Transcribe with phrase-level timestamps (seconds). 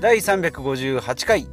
[0.00, 1.48] 第358回。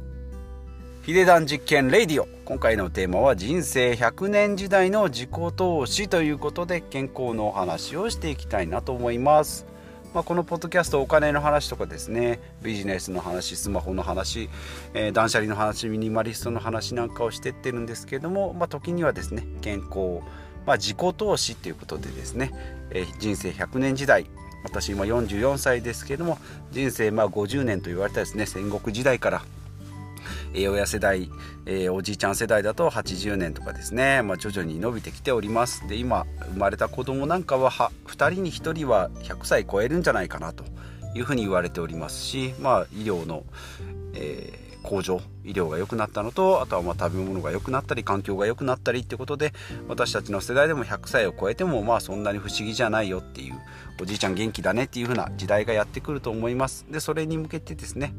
[1.02, 2.28] ヒデダン実験レイディオ。
[2.44, 9.66] 今回のテーマは人生100年時代の自己投資ということで健康のお話をしていきたいなと思います。
[10.14, 12.38] まあ、このポッドキャストお金の話とかですね。
[12.62, 14.48] ビジネスの話スマホの話、
[14.94, 20.20] えー、断捨離の話ミニマリストの話なんかをしてってるんですけども、まあ、時にはですね健康、
[20.66, 22.52] まあ、自己投資っていうことでですね、
[22.90, 24.26] えー、人生100年時代。
[24.66, 26.38] 私今44歳ですけども
[26.72, 29.42] 人生まあ50年と言われたですね戦国時代から
[30.54, 31.30] え親世代、
[31.66, 35.86] えー、おじいちゃん世代だと80年とかですね、まあ、徐々に伸びてきております。
[35.86, 40.64] で今生まれた子供なんかはは2人に1人は100歳超えるんじゃないかなと
[41.14, 43.44] いうふうに言われておりますし、まあ、医療の、
[44.14, 49.52] えー向上医療が良くなったのとあとはま食べ物が良くなったり環境が良くなったりってことで
[49.88, 53.54] 私たちの世代でも100歳を超えてもまあそんなに不思議じゃないよっていう
[54.00, 56.86] おじいちゃん元気だねっていう風な時代がやってくると思います。
[56.90, 58.14] でそれに向けてですね、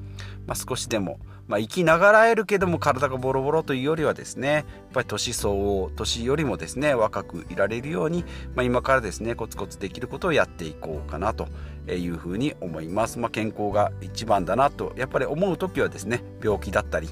[0.47, 11.47] まあ、少しでも、まあ、生きながらえるけども体がボロボロというよりはですねやっぱり年相応年よりもですね若くいられるように、まあ、今からですねコツコツできることをやっていこうかなと
[11.89, 17.09] いうふうに思います、まあ、健康が一番だなとやっぱり思う時はですね病気だったり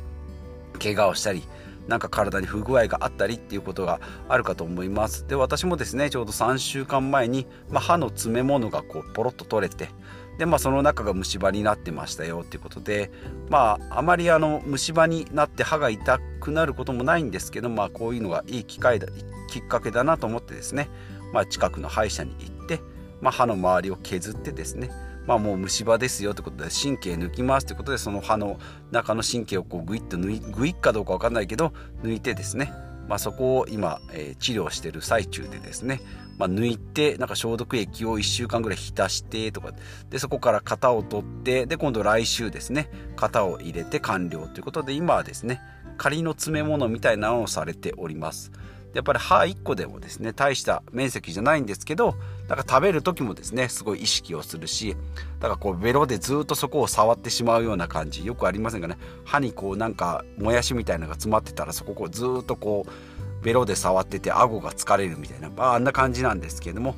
[0.82, 1.44] 怪我をしたり
[1.88, 5.28] なんか体に不具合があったりっていうことがあるかと思います。
[5.28, 9.90] で私もですねちょうど3週間前に、まあ、歯の詰め物がこうポロッと取れて
[10.38, 13.12] でまあその中が虫歯になってましたよっていうことで
[13.50, 19.08] まああまりあの虫歯になって歯が痛くなることもないんですけどまあこういうのがいい機会だ
[19.48, 20.90] きっかけだなと思ってですね、
[21.32, 22.82] まあ、近くの歯医者に行って、
[23.22, 24.92] まあ、歯の周りを削ってですね
[25.26, 28.60] まあもう虫歯ですよってことで神経抜きますってことでその歯の
[28.92, 32.74] 中の神経をこうグイッと抜いグイッかどうか分かんないけど抜いてですね
[33.08, 36.02] まあ、そこを今、えー、治療してる最中でですね、
[36.38, 39.72] まあ、抜いてなんか消毒液を1週間ぐらい浸してとか
[40.10, 45.62] でそこから型を取ってで今度来週ですね型を入れて完了ということで今はですね
[45.98, 48.52] 仮の詰め物みたいなのをされております。
[48.96, 52.16] やっぱり歯1個でもですね大した面積じゃないんですけど
[52.48, 54.96] だから食べる時もですねすごい意識をするし
[55.40, 58.98] だからこうベロでずっとそこを触ってしまうような感じよくありませんかね。
[59.26, 66.96] 歯にこうなんかもやしみたいなのが詰まってたらそこをずっとこうベロで触ってて顎が疲れるみたいな、まあ、あんな感じなんですけれども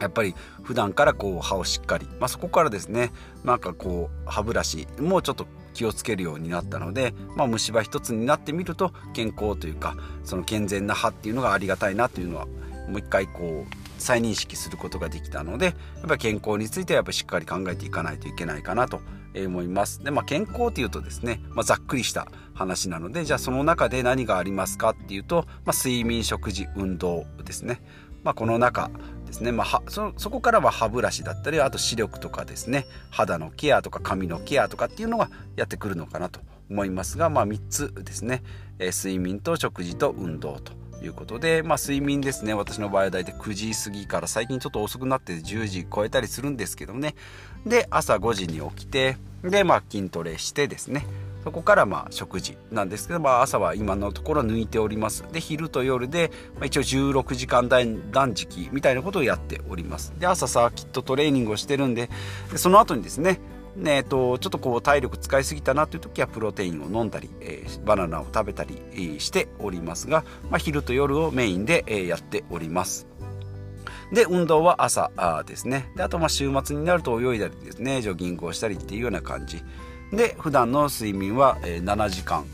[0.00, 3.12] やっぱり普段からこう歯をしっかり、まあ、そこからですね
[3.44, 5.46] なんかこう歯ブラシもうちょっと
[5.78, 15.74] 気をつけるようになったので、まあ、虫歯一つになってみると健康というかその健全な歯っていうのがありがたいなというのはもう一回こう再認識することができたのでやっ
[16.08, 19.00] ぱり健康についてはやっぱしっかり考えていかないといけないかなと
[19.36, 20.02] 思います。
[20.02, 27.80] でまあ健康っていうとですね、まあ、ざっくりした話なのでじゃあその中で何がありますかっていうと、まあ、睡眠食事運動ですね。
[28.28, 28.90] まあ、この中
[29.24, 32.84] ですね、まあ、そそこからは歯ブラシだったりあと視力とかですね。
[33.08, 38.42] 肌のケアとか髪のケアとかっていうのがやってくるのかなと思いますが、まあ、3つですね、
[38.78, 42.52] えー、睡眠と食事と運動ということで、まあ、睡眠ですね。
[42.52, 47.14] 私の場合は大体9時過ぎから最近ちょっと遅くなって10時超えたりするんですけどね。
[47.64, 51.06] で朝5時に起きてで、まあ、筋トレしてですね。
[51.48, 55.24] そこからまあ食事なんですけど、まあ、朝は今のところ抜いております。
[55.32, 60.12] で昼と夜で、まあ、一応16時間断食みたいなことをやっております。
[60.18, 62.10] で朝サーキットトレーニングをしてるんで
[62.52, 63.40] でその後にですね
[63.76, 73.06] ねえと、ちょっとこう体力使いすぎたなという時はプロテインを飲んだり、えー、バナナを食べたり、えー、しておりますが、まあ、昼と夜をメインで、えー、やっております。
[74.12, 75.90] で運動は朝あですね。
[75.96, 79.62] であとまあ週末になると泳いだりですねジョギングをしたりっていうような感じ。
[80.12, 82.44] で普段の睡眠は7時間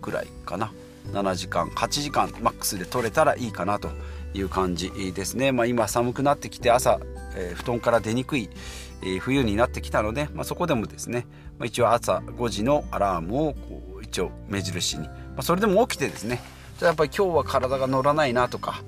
[0.00, 0.72] くらいかな。
[1.12, 3.90] 7時間8時間マックスで取れたらいいかなと
[4.32, 6.98] いう感じですね、まあ、今寒くなってきて朝、
[7.36, 8.48] えー、布団から出にくい、
[9.02, 11.26] えー、冬になってきたので、まあ、そこでもですね、
[11.58, 16.40] まあ、一応朝5時のアラームをこう一応目印に、ま、それでも起きてですね
[16.78, 18.82] じゃやっぱり今日は体が乗らないなとか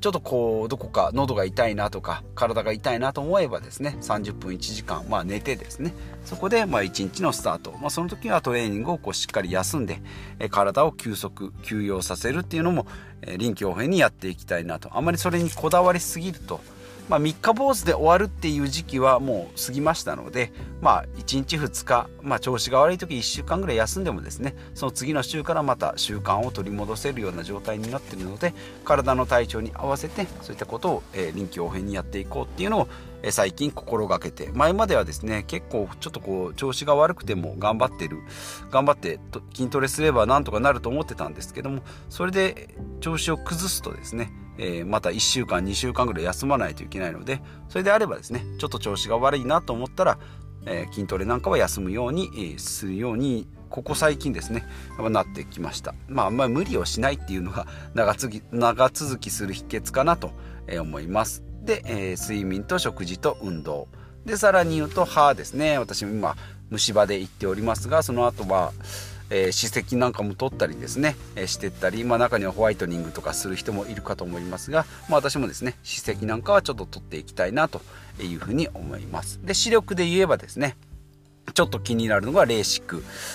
[0.00, 5.94] ちょっとこうどこか喉が痛いなとか体が痛いなと思えばですね30分1時間、まあ、寝てですね。
[6.24, 10.02] そこでまあ1日のスタート、まあ、その時はトレーニングをこうしっかり休んで
[10.50, 12.86] 体を休息休養させるっていうのも
[13.38, 14.96] 臨機応変にやっていきたいなと。
[14.96, 16.60] あまりそれにこだわりすぎると
[17.08, 28.54] まあ、3日坊主で終わるっていう時期はもう過ぎましたので、まあ、1日2日、まあ、調子が悪い時1週間ぐらい休んでもですねその次の週からまた習慣を取り戻せるような状態になっているので
[28.84, 32.88] 体の体調に合わせてそういったことを、えー、臨機応変にやっていこうっていうのを、
[33.22, 38.18] えー、最近心がけて前まではですね結構ちょっとこう調子が悪くても頑張ってる
[38.70, 39.18] 頑張って
[39.54, 50.18] 筋トレすればなんとかなると思ってたんですけどもそれで調子を崩すとですねえー、また1週間2週間ぐらい休まないといけないのでそれであればですねちょっと調子が悪いなと思ったら
[50.66, 54.64] えー、筋トレなんかは休むように、えー、するようにここ最近ですね
[55.10, 55.94] なってきました。
[56.06, 60.32] まああんまり無理をしないっていうのが長続き長続きする秘訣かなと
[60.78, 61.42] 思います。
[61.62, 63.88] で、え、睡眠と食事と運動。
[64.26, 65.78] でさらに言うと歯ですね。
[65.78, 66.36] 私も今
[66.68, 68.72] 虫歯で行っておりますがその後は
[69.34, 77.80] えー、歯石なんかも取ったりですね、えー、してったり、まあ、中にはホワイトニングとかする人もいるかと思いますが、まあ、私もですね歯石なんかはちょっと取っていきたいなと
[78.20, 79.40] いうふうに思います。
[79.42, 80.76] で視力で言えばですね
[81.54, 82.84] ちょっと気になるのがレーシッ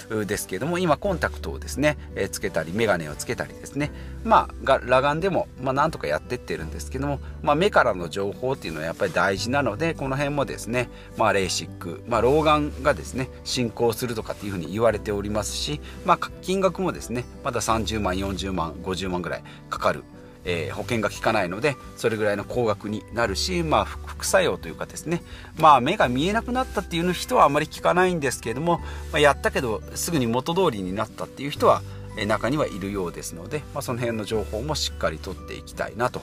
[0.09, 3.91] クですけども今コンタクトをですね、えつけたりメガネをつけたりですね。
[4.23, 20.03] まあ裸眼でも、まあ、なんとかやってってるんですけども、まあ、目からの情報っていうのはやっぱり大事なのでこの辺もですね、まあ、レーシック、まあ、老眼がですね進行するとかっていうふうに言われておりますし、まあ、金額もですねまだ30万40万50万ぐらいかかる
[20.49, 25.21] えー、保険が効かないのでそれぐらいの高額になるし、まあ、副作用というかですね、
[25.57, 28.79] まあ、目が見えなくなったっていう人はあまり聞かないんですけれども、
[29.11, 31.81] まあ、やったけどすぐに元通りになったっていう人は
[32.25, 36.21] 中にはいるようですので、まあ、その辺の情報もしっかりとっていきたいなと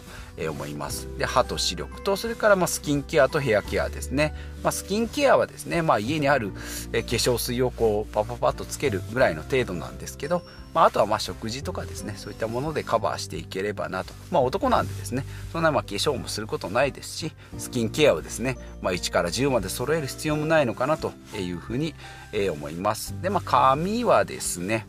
[0.50, 1.08] 思います。
[1.18, 6.58] で歯と視力とそれからまスキンケアとヘアケアですね、まあ、スキンケアはですね、まあ、家にある化
[6.98, 10.42] 粧水をこうパパパッとつけるぐらいの程度なんですけど、
[10.74, 21.94] まあ、あとはま食事とかですねそういったものでカバーしていければなと、まあ、男なんでですねそんなま化粧もすることないですしスキンケアをですね、ま1から10まで揃える必要もないのかなというふうに
[22.52, 23.14] 思います。
[23.22, 24.86] でまあ髪はですね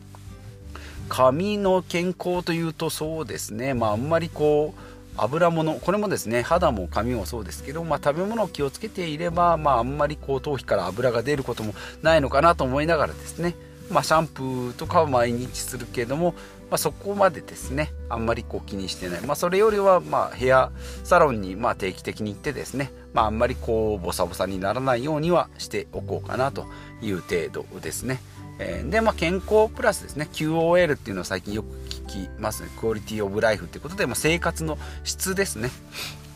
[1.08, 3.74] 髪の健康というとそうですね。
[3.74, 4.80] まああんまりこう
[5.18, 13.54] 油物これもですね肌も髪もそうですけど、まあ、食べ物を気をつけていれば、まあ、あんまりこう頭皮から油が出ることもないのかなと思いながらですね、
[13.90, 16.34] まあ、シャンプーとかは毎日するけども、
[16.70, 17.92] まあ、そこまでですね。
[18.08, 20.72] あんまりこう気にしてない、まあ、それよりはまあヘア
[21.04, 26.66] サロンにまあ定期的に行ってですね、まあ、あんまりこうボサボサにならないようにはしておこうかなと
[27.02, 28.20] いう程度ですね。
[28.58, 30.28] え、で、まあ、健康プラスですね。
[30.32, 32.70] QOL っていうのを最近よく聞きますね。
[32.80, 35.70] クオリティオブライフってことで、まあ、生活の質ですね。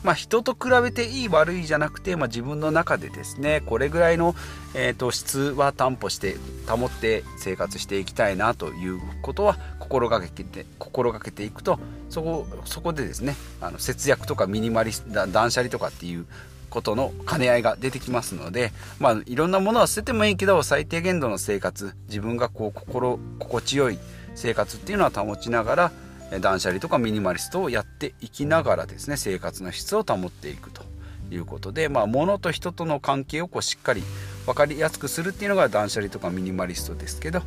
[0.02, 4.34] まあ、人と比べていい悪いじゃなくて、まあ、自分の中でですねこれぐらいの、
[4.74, 6.36] えーと、質は担保して
[6.66, 16.26] 保って生活していきたいなということは心がけて心がけていくとそこそこでですねあの節約とかミニマリス断捨離とかっていう
[16.70, 23.98] ことの兼ね合いが出てきますので、まあ、いろんなものは捨ててもいいけど最低限度の生活自分がこう心心地よい
[24.34, 25.92] 生活っていうのは保ちながら
[26.38, 30.84] 断捨離とかミニマリストをやっていきながらですね生活の質を保っていくと
[31.30, 34.02] いうことで、まあ、物と人との関係をこうしっかり
[34.46, 37.42] 分かりやすくするっていうのが断捨離とかミニマリストですけど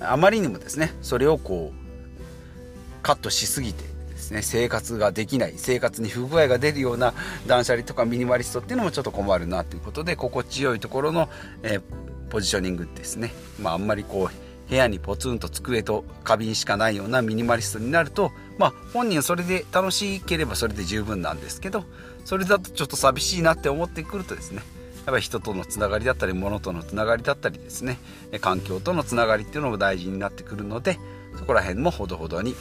[0.00, 7.14] あまりにもですねそれをこうカットしすぎてですね生活ができない生活に不具合が出るような
[7.46, 11.28] 断捨離とかミニマリストっていうのもちょっと困るなということで心地よいところの、
[11.62, 11.82] えー、
[12.30, 21.84] ポジショニングですね、まあ、あんまりこう部屋にポツンと机と花瓶しかないようなミニマリストになると、まあ、本人それで楽しければそれで十分なんですけど
[22.24, 24.62] それだとちょっと寂しいなって思ってくるとですね
[25.06, 27.98] やっぱり人とのつながりだったり物とのつながりだったりですね
[28.42, 30.98] 環境とのつながりっていうのも大事になってくるので
[31.38, 32.54] そこら辺もほどほどに、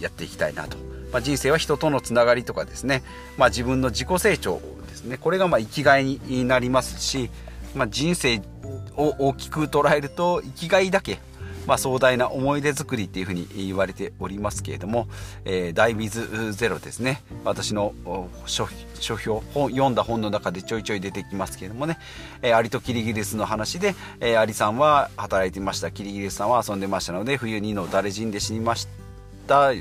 [0.00, 0.76] やっていきたいなと、
[1.12, 3.02] まあ、人生は人とのつながりとかですね、
[3.38, 5.16] まあ、自分の自己成長ですね。
[5.16, 7.30] これがま生きがいになりますし、
[7.74, 8.42] まあ、人生
[8.96, 11.18] を大きく捉えると生きがいだけ
[11.66, 15.08] まあ、壮大な思い出作りっていうふうに言われておりますけれども
[15.44, 17.22] 「えー、ダイビズゼロ」ですね。
[17.44, 17.94] 私の
[18.46, 18.66] 書
[19.16, 21.98] 評本読んだ本の中でちょいちょい出てきますけれどもね、
[22.42, 25.90] えー、アリとキリギリスの話で、えー、アリさんは働いていました。
[25.90, 29.03] キリギリスさんは遊んでましたので冬にの誰人で死にました。
[29.44, 29.72] った。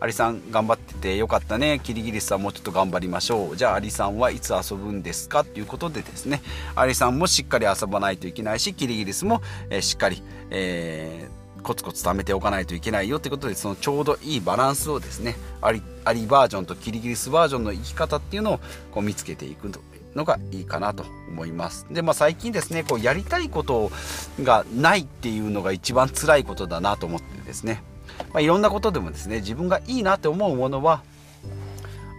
[0.00, 1.80] アリさん頑張っててよかったね。
[1.82, 3.56] キリギリスさんもうちょっと頑張りましょう。
[3.56, 5.40] じゃあアリさんはいつ遊ぶんですか？
[5.40, 6.40] っていうことでですね。
[6.76, 18.60] アリさんもしっかり遊ばないといけないしキリギリスも、えー、しっかり、えー、コツコツ貯めておかないといけないよってことでそのちょうどいいバランスをですねアリアリバージョンとキリギリスバージョンの生き方っていうのを
[18.92, 19.68] こう見つけていく
[20.14, 21.86] のがいいかなと思います。
[21.90, 23.90] でまあ最近ですねこうやりたいこと
[24.42, 27.82] がないっていうのが一番辛いことだなと思ってですね。
[28.32, 31.02] まあ、いろんなことでもですね自分がいいなって思うものは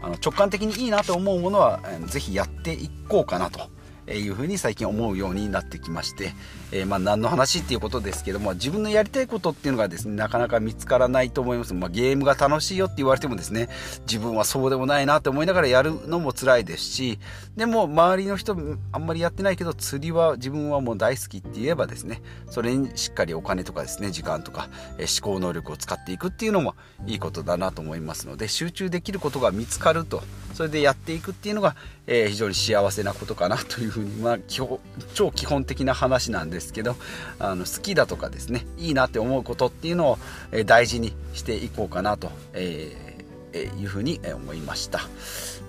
[0.02, 3.79] あの直感的にいいなと思うものは是非やっていこうかなと。
[4.18, 6.34] いうふうに最近思うようになってきまして、
[6.72, 13.70] えー、まあ何の話っていうことですけども自分のやりたいことっていうのがですねなかなか見つからないと思います、まあ、ゲームが楽しいよって言われてもですね
[14.02, 17.20] 自分はそうでもないなって思いながらやるのも辛いですし
[17.56, 18.58] でも周りの人
[18.92, 26.76] あんまりやってないけど釣りは自分はもう大好きって言えばですねそれにしっかりお金とかですね時間とか、え、思考能力を使っていくっていうのも
[27.06, 30.24] いいことだなと思いますので集中できることが見つかると
[30.60, 36.98] それでやっていくっていうのが、えー、非常に幸せなことかなというふうに、まあ、超基本的な話なんですけど
[37.40, 40.18] あの好きだとかですねいいなって思うことっていうのを、
[40.52, 43.09] えー、大事にしていこうかなと、えー
[43.54, 45.02] えいうふうに思いました。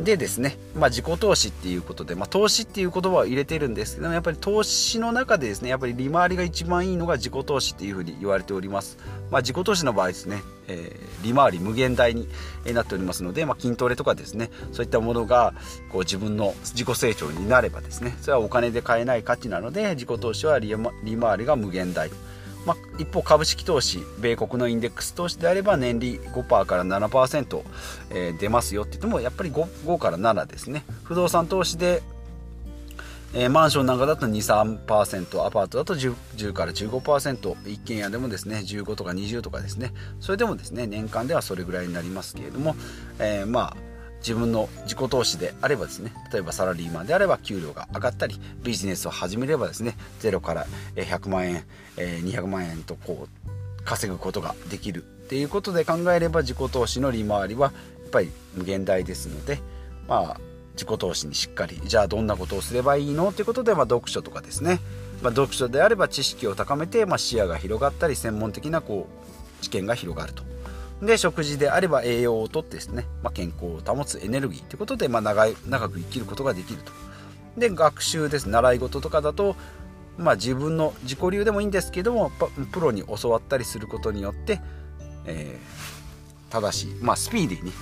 [0.01, 8.97] でですね、まあ、自己投資っていうことで、まあ、投資っていう言葉を入れてるんですけどもやっぱり投資の中でですねやっぱり利回りが一番いいのが自己投資っていうふうに言われております、
[9.31, 12.29] まあ、自己投資の場合ですね、えー、利回り無限大に
[12.73, 15.53] なっておりますので、まあ、筋トレとかですねそういったものが
[15.91, 22.09] こう自分の自己成長になればですねそれはお金で買えない価値なので自己投資は利回りが無限大。
[22.09, 22.30] と
[22.67, 27.63] まあ、一方株式投資米国のインデックス投資であれば年利5%から7%、
[28.11, 30.85] えー、出ますよって言ってもやっぱり 5, 5から7ですね。
[31.05, 32.03] 不動産投資で、
[33.33, 39.93] えー、マンションなんかだと23%アパートだと 10, 10から15%一軒家でもですね15とか20とかですね。
[40.21, 42.77] それでもですね年間ではそれぐらいになりますけれども、
[43.19, 43.90] えー、まあ
[44.21, 51.65] 自分の自己投資であればですね例えばサラリーマンであれば給料が上がったりビジネスを始めればですね0から100万円
[51.97, 55.03] 200万円とこう稼ぐことができる。
[55.03, 57.73] っていうことで考えれば自己投資の利回りは
[58.03, 59.61] やっぱり無限大ですので
[60.09, 60.41] まあ
[60.73, 63.31] 自己投資にしっかりじゃあどんなことをすればいいの？
[63.33, 64.81] ということで、まあ、読書とかですね、
[65.23, 69.07] まあ、読書であれば知識を高めて、まあ、視野が広がったり専門的なこ
[69.61, 70.43] う知見が広がると。
[71.03, 76.93] で食事であれば栄養をとってですね、まあ、健康を保つエネルギーということで、まあ、長い長く生きることができると。
[77.57, 78.49] で学習です。
[78.49, 79.57] 習い事とかだと、
[80.19, 82.31] まあ、自分の自己流でもいいんですけども
[82.73, 84.61] プロに教わったりすることによって、
[85.25, 87.73] えー、正しい、まあ、スピーディーに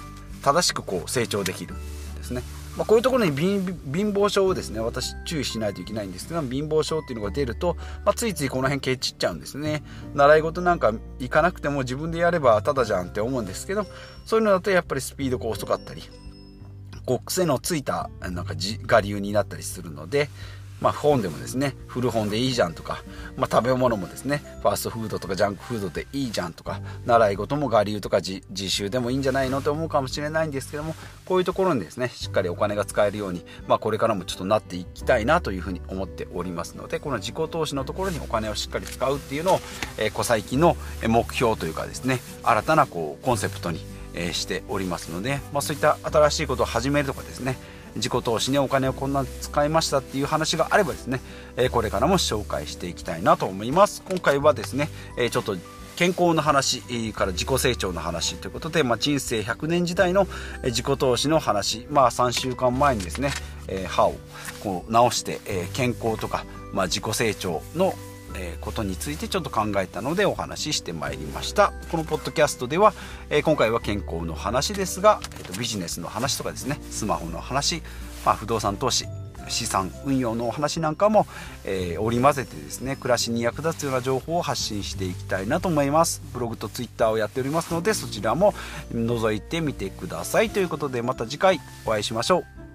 [0.43, 1.75] 正しくこう成長できる
[2.17, 2.43] ですね。
[2.79, 3.65] まあ、こういうところに貧
[4.13, 9.83] 乏症をですね私注意しないといけないんですけど貧乏症っていうのが出ると、まあ、ついついこの辺ケチっちゃうんですね。
[10.15, 13.85] 習い事なんか行かなくても自分でやればただじゃんって思うんですけど
[14.25, 16.03] そういうのだとやっぱりスピードが遅かったり
[17.05, 20.29] こう癖のついたなんか我流になったりするので、
[20.81, 23.03] まあ、本でもですね古本でいいじゃんとか、
[23.37, 30.95] まあ、食べ物もですねファーストフードとかジャンクフードでいいじゃんとか習い事も我流とか自習でもいいんじゃないのと思うかもしれないんですけども
[31.25, 39.61] こういうところにですねしっかりお金が使えるように、まあ、これからもちょっとなっていきたいなというふうに思っておりますのでこの自己投資のところにお金をしっかり使うっていうのを、
[39.99, 43.81] えー、小最近の目標というかですね新たなこうコンセプトに
[44.33, 47.57] しておりますので、まあ、そういった新しいことを始めるとかですね
[47.99, 51.21] 自己投資にお金をこんな使いましたっていう話があればですね、
[51.57, 54.03] えこれからも紹介していきたいなと思います。
[54.09, 55.57] 今回はですね、えちょっと
[55.97, 60.29] 健康の話から自己成長の話ということで、まあ、人生100年時代の
[60.63, 63.33] 自己投資の話、まあ、3週間前にですね、
[63.67, 64.15] え歯を
[64.63, 67.95] こう直して、え健康とか、まあ、自己成長の
[68.35, 71.73] えことについてちょっと考えたのでお話ししてまいりました。
[71.91, 72.93] このポッドキャストでは、
[73.31, 77.83] え今回は健康の話ですが、えー、とビジネスの話とかですねスマホの話、
[78.25, 79.07] まあ、不動産投資
[79.49, 81.27] 資産運用のお話なんかも、
[81.65, 86.23] えー、織り交ぜてですね暮らしに役立つような情報を発信していきたいなと思います。
[86.33, 88.53] ブログとツイッターをやっておりますのでそちらも
[88.93, 90.51] 覗いてみてください。
[90.51, 92.68] ということでまた次回お会いしましょう。